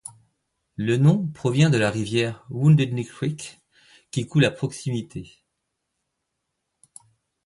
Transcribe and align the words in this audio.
Le 0.77 0.97
nom 0.97 1.27
provient 1.27 1.69
de 1.69 1.77
la 1.77 1.91
rivière 1.91 2.43
Wounded 2.49 2.87
Knee 2.91 3.05
Creek 3.05 3.59
qui 4.09 4.25
coule 4.25 4.45
à 4.45 4.49
proximité. 4.49 5.43